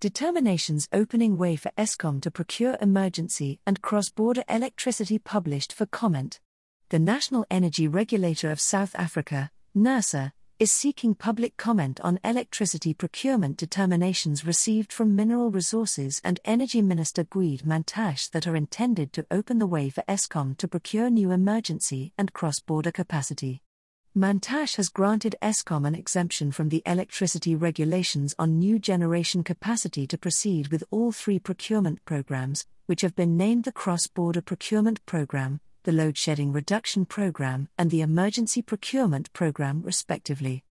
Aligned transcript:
Determinations 0.00 0.86
opening 0.92 1.36
way 1.36 1.56
for 1.56 1.72
Eskom 1.76 2.22
to 2.22 2.30
procure 2.30 2.78
emergency 2.80 3.58
and 3.66 3.82
cross 3.82 4.10
border 4.10 4.44
electricity 4.48 5.18
published 5.18 5.72
for 5.72 5.86
comment. 5.86 6.38
The 6.90 7.00
National 7.00 7.44
Energy 7.50 7.88
Regulator 7.88 8.52
of 8.52 8.60
South 8.60 8.94
Africa, 8.94 9.50
NERSA, 9.76 10.30
is 10.60 10.70
seeking 10.70 11.16
public 11.16 11.56
comment 11.56 12.00
on 12.04 12.20
electricity 12.22 12.94
procurement 12.94 13.56
determinations 13.56 14.46
received 14.46 14.92
from 14.92 15.16
Mineral 15.16 15.50
Resources 15.50 16.20
and 16.22 16.38
Energy 16.44 16.80
Minister 16.80 17.24
Gwede 17.24 17.64
Mantashe 17.64 18.30
that 18.30 18.46
are 18.46 18.54
intended 18.54 19.12
to 19.14 19.26
open 19.32 19.58
the 19.58 19.66
way 19.66 19.90
for 19.90 20.04
Eskom 20.08 20.56
to 20.58 20.68
procure 20.68 21.10
new 21.10 21.32
emergency 21.32 22.12
and 22.16 22.32
cross 22.32 22.60
border 22.60 22.92
capacity. 22.92 23.62
Mantashe 24.18 24.74
has 24.78 24.88
granted 24.88 25.36
Eskom 25.40 25.86
an 25.86 25.94
exemption 25.94 26.50
from 26.50 26.70
the 26.70 26.82
electricity 26.84 27.54
regulations 27.54 28.34
on 28.36 28.58
new 28.58 28.76
generation 28.76 29.44
capacity 29.44 30.08
to 30.08 30.18
proceed 30.18 30.72
with 30.72 30.82
all 30.90 31.12
three 31.12 31.38
procurement 31.38 32.04
programs, 32.04 32.66
which 32.86 33.02
have 33.02 33.14
been 33.14 33.36
named 33.36 33.62
the 33.62 33.70
Cross 33.70 34.08
Border 34.08 34.40
Procurement 34.40 35.06
Program, 35.06 35.60
the 35.84 35.92
Load 35.92 36.18
Shedding 36.18 36.52
Reduction 36.52 37.06
Program, 37.06 37.68
and 37.78 37.92
the 37.92 38.00
Emergency 38.00 38.60
Procurement 38.60 39.32
Program, 39.32 39.82
respectively. 39.82 40.64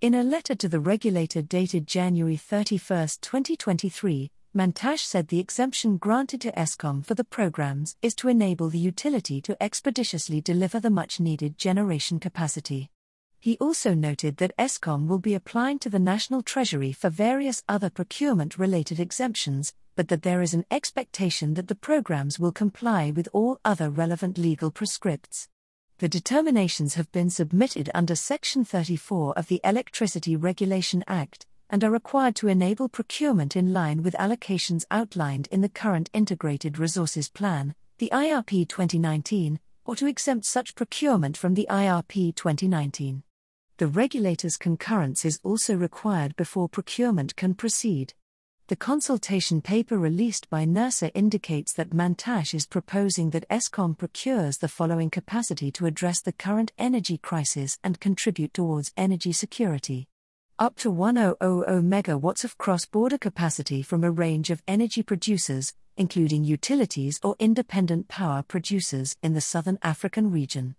In 0.00 0.14
a 0.14 0.24
letter 0.24 0.54
to 0.54 0.66
the 0.66 0.80
regulator 0.80 1.42
dated 1.42 1.86
January 1.86 2.36
31, 2.36 3.08
2023, 3.20 4.30
Mantashe 4.56 5.04
said 5.04 5.28
the 5.28 5.40
exemption 5.40 5.98
granted 5.98 6.40
to 6.40 6.52
Eskom 6.52 7.04
for 7.04 7.14
the 7.14 7.24
programs 7.24 7.96
is 8.00 8.14
to 8.14 8.28
enable 8.28 8.70
the 8.70 8.78
utility 8.78 9.42
to 9.42 9.62
expeditiously 9.62 10.40
deliver 10.40 10.80
the 10.80 10.88
much 10.88 11.20
needed 11.20 11.58
generation 11.58 12.18
capacity. 12.18 12.90
He 13.44 13.58
also 13.58 13.92
noted 13.92 14.38
that 14.38 14.56
Eskom 14.56 15.06
will 15.06 15.18
be 15.18 15.34
applying 15.34 15.78
to 15.80 15.90
the 15.90 15.98
National 15.98 16.40
Treasury 16.40 16.92
for 16.92 17.10
various 17.10 17.62
other 17.68 17.90
procurement 17.90 18.56
related 18.56 18.98
exemptions, 18.98 19.74
but 19.96 20.08
that 20.08 20.22
there 20.22 20.40
is 20.40 20.54
an 20.54 20.64
expectation 20.70 21.52
that 21.52 21.68
the 21.68 21.74
programs 21.74 22.38
will 22.38 22.52
comply 22.52 23.10
with 23.10 23.28
all 23.34 23.60
other 23.62 23.90
relevant 23.90 24.38
legal 24.38 24.70
prescripts. 24.70 25.50
The 25.98 26.08
determinations 26.08 26.94
have 26.94 27.12
been 27.12 27.28
submitted 27.28 27.90
under 27.94 28.14
Section 28.14 28.64
34 28.64 29.36
of 29.36 29.48
the 29.48 29.60
Electricity 29.62 30.36
Regulation 30.36 31.04
Act 31.06 31.44
and 31.68 31.84
are 31.84 31.90
required 31.90 32.36
to 32.36 32.48
enable 32.48 32.88
procurement 32.88 33.56
in 33.56 33.74
line 33.74 34.02
with 34.02 34.14
allocations 34.14 34.86
outlined 34.90 35.48
in 35.50 35.60
the 35.60 35.68
current 35.68 36.08
Integrated 36.14 36.78
Resources 36.78 37.28
Plan, 37.28 37.74
the 37.98 38.08
IRP 38.10 38.66
2019, 38.66 39.60
or 39.84 39.94
to 39.96 40.06
exempt 40.06 40.46
such 40.46 40.74
procurement 40.74 41.36
from 41.36 41.52
the 41.52 41.66
IRP 41.68 42.34
2019. 42.34 43.22
The 43.78 43.88
regulator's 43.88 44.56
concurrence 44.56 45.24
is 45.24 45.40
also 45.42 45.74
required 45.74 46.36
before 46.36 46.68
procurement 46.68 47.34
can 47.34 47.54
proceed. 47.54 48.14
The 48.68 48.76
consultation 48.76 49.60
paper 49.60 49.98
released 49.98 50.48
by 50.48 50.64
NERSA 50.64 51.10
indicates 51.12 51.72
that 51.72 51.90
Mantashe 51.90 52.54
is 52.54 52.66
proposing 52.66 53.30
that 53.30 53.48
Eskom 53.48 53.98
procures 53.98 54.58
the 54.58 54.68
following 54.68 55.10
capacity 55.10 55.72
to 55.72 55.86
address 55.86 56.20
the 56.20 56.30
current 56.30 56.70
energy 56.78 57.18
crisis 57.18 57.76
and 57.82 57.98
contribute 57.98 58.54
towards 58.54 58.92
energy 58.96 59.32
security. 59.32 60.06
Up 60.56 60.76
to 60.76 60.90
1000 60.92 61.34
megawatts 61.40 62.44
of 62.44 62.56
cross 62.56 62.86
border 62.86 63.18
capacity 63.18 63.82
from 63.82 64.04
a 64.04 64.10
range 64.10 64.50
of 64.50 64.62
energy 64.68 65.02
producers, 65.02 65.74
including 65.96 66.44
utilities 66.44 67.18
or 67.24 67.34
independent 67.40 68.06
power 68.06 68.44
producers 68.44 69.16
in 69.20 69.34
the 69.34 69.40
southern 69.40 69.78
African 69.82 70.30
region 70.30 70.76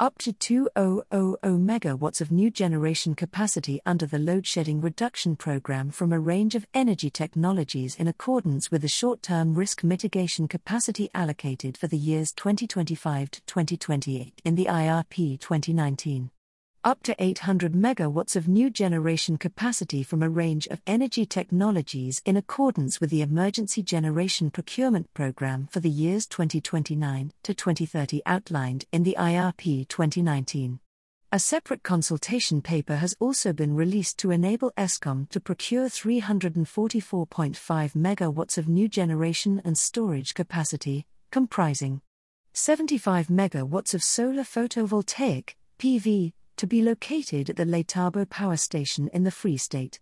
up 0.00 0.18
to 0.18 0.32
2000 0.32 1.04
megawatts 1.10 2.20
of 2.20 2.32
new 2.32 2.50
generation 2.50 3.14
capacity 3.14 3.80
under 3.86 4.06
the 4.06 4.18
load 4.18 4.46
shedding 4.46 4.80
reduction 4.80 5.36
program 5.36 5.90
from 5.90 6.12
a 6.12 6.18
range 6.18 6.54
of 6.54 6.66
energy 6.74 7.10
technologies 7.10 7.94
in 7.96 8.08
accordance 8.08 8.70
with 8.70 8.82
the 8.82 8.88
short 8.88 9.22
term 9.22 9.54
risk 9.54 9.84
mitigation 9.84 10.48
capacity 10.48 11.08
allocated 11.14 11.76
for 11.76 11.86
the 11.86 11.98
years 11.98 12.32
2025 12.32 13.30
to 13.30 13.42
2028 13.42 14.40
in 14.44 14.54
the 14.54 14.66
IRP 14.66 15.38
2019 15.38 16.30
up 16.84 17.02
to 17.02 17.16
800 17.18 17.72
megawatts 17.72 18.36
of 18.36 18.46
new 18.46 18.68
generation 18.68 19.38
capacity 19.38 20.02
from 20.02 20.22
a 20.22 20.28
range 20.28 20.66
of 20.66 20.82
energy 20.86 21.24
technologies 21.24 22.20
in 22.26 22.36
accordance 22.36 23.00
with 23.00 23.08
the 23.08 23.22
Emergency 23.22 23.82
Generation 23.82 24.50
Procurement 24.50 25.12
Program 25.14 25.66
for 25.70 25.80
the 25.80 25.88
years 25.88 26.26
2029 26.26 27.32
to 27.42 27.54
2030 27.54 28.20
outlined 28.26 28.84
in 28.92 29.02
the 29.02 29.16
IRP 29.18 29.88
2019. 29.88 30.78
A 31.32 31.38
separate 31.38 31.82
consultation 31.82 32.60
paper 32.60 32.96
has 32.96 33.16
also 33.18 33.54
been 33.54 33.74
released 33.74 34.18
to 34.18 34.30
enable 34.30 34.70
Eskom 34.76 35.28
to 35.30 35.40
procure 35.40 35.86
344.5 35.86 37.56
megawatts 37.94 38.58
of 38.58 38.68
new 38.68 38.88
generation 38.88 39.62
and 39.64 39.78
storage 39.78 40.34
capacity, 40.34 41.06
comprising 41.32 42.02
75 42.52 43.28
megawatts 43.28 43.94
of 43.94 44.02
solar 44.02 44.42
photovoltaic 44.42 45.54
PV 45.78 46.34
to 46.56 46.66
be 46.66 46.82
located 46.82 47.50
at 47.50 47.56
the 47.56 47.64
Lethabo 47.64 48.28
Power 48.28 48.56
Station 48.56 49.08
in 49.08 49.24
the 49.24 49.30
Free 49.30 49.56
State. 49.56 50.00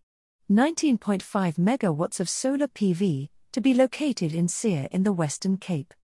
19.5 0.50 1.22
megawatts 1.56 2.20
of 2.20 2.28
solar 2.28 2.68
PV, 2.68 3.28
to 3.52 3.60
be 3.60 3.74
located 3.74 4.34
in 4.34 4.48
Sere 4.48 4.88
in 4.90 5.02
the 5.02 5.12
Western 5.12 5.56
Cape. 5.56 5.94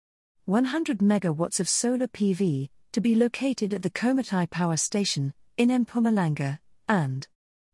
100 0.46 0.98
megawatts 0.98 1.60
of 1.60 1.68
solar 1.68 2.06
PV, 2.06 2.70
to 2.92 3.00
be 3.00 3.14
located 3.14 3.74
at 3.74 3.82
the 3.82 3.90
Komati 3.90 4.48
Power 4.48 4.76
Station, 4.76 5.34
in 5.56 5.68
Mpumalanga, 5.68 6.58
and 6.88 7.28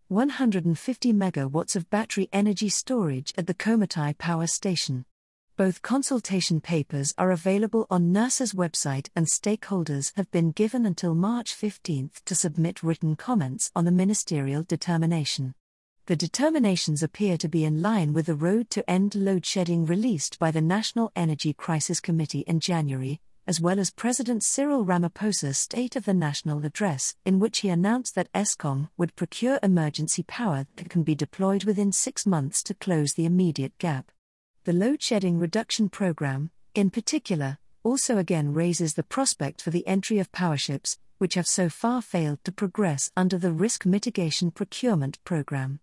150 0.09 1.13
megawatts 1.13 1.77
of 1.77 1.89
battery 1.91 2.29
energy 2.33 2.69
storage 2.69 3.33
at 3.39 3.47
the 3.47 3.55
Komati 3.55 4.17
Power 4.19 4.47
Station. 4.47 5.05
Both 5.57 5.83
consultation 5.83 6.61
papers 6.61 7.15
are 7.17 7.31
available 7.31 7.87
on 7.89 8.13
NERSA's 8.13 8.55
website, 8.55 9.09
and 9.15 9.25
stakeholders 9.25 10.13
have 10.17 10.29
been 10.33 10.51
given 10.51 10.85
until 10.85 11.15
March 11.15 11.55
15 11.55 12.11
to 12.25 12.35
submit 12.35 12.83
written 12.83 13.15
comments 13.15 13.71
on 13.77 13.85
the 13.85 13.93
ministerial 13.93 14.65
determination. 14.65 15.55
The 16.07 16.17
determinations 16.17 17.05
appear 17.05 17.37
to 17.39 17.49
be 17.49 17.65
in 17.65 17.81
line 17.81 18.13
with 18.13 18.27
the 18.27 18.35
Road 18.35 18.69
to 18.71 18.91
End 18.91 19.15
Load 19.15 19.47
Shedding 19.47 19.87
released 19.87 20.41
by 20.41 20.51
the 20.51 20.61
National 20.61 21.13
Energy 21.15 21.53
Crisis 21.53 22.01
Committee 22.01 22.43
in 22.49 22.59
January, 22.59 23.21
as 23.47 23.61
well 23.61 23.79
as 23.79 23.93
President 23.93 24.43
Cyril 24.43 24.85
Ramaphosa's 24.85 25.57
State 25.57 25.95
of 25.95 26.05
the 26.05 26.15
National 26.15 26.67
Address, 26.67 27.15
in 27.25 27.39
which 27.39 27.61
he 27.61 27.69
announced 27.69 28.17
that 28.17 28.33
Eskom 28.33 28.89
would 28.97 29.15
procure 29.15 29.61
emergency 29.63 30.25
power 30.25 30.67
that 30.75 30.91
can 30.91 31.05
be 31.05 31.15
deployed 31.15 31.63
within 31.63 31.93
six 31.93 32.27
months 32.27 32.61
to 32.65 32.75
close 32.75 33.13
the 33.13 33.25
immediate 33.25 33.79
gap. 33.79 34.11
The 34.65 34.73
load 34.73 35.03
shedding 35.03 35.39
reduction 35.39 35.91
program, 35.91 36.51
in 36.75 36.89
particular, 36.89 37.59
also 37.83 38.17
again 38.17 38.55
raises 38.55 38.95
the 38.95 39.03
prospect 39.03 39.61
for 39.61 39.69
the 39.69 39.87
entry 39.87 40.19
of 40.19 40.33
powerships, 40.33 40.97
which 41.19 41.35
have 41.35 41.47
so 41.47 41.69
far 41.69 42.01
failed 42.01 42.43
to 42.45 42.53
progress 42.53 43.11
under 43.15 43.37
the 43.37 43.53
risk 43.53 43.85
mitigation 43.85 44.51
procurement 44.51 45.23
program. 45.23 45.81